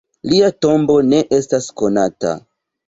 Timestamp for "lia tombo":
0.31-0.95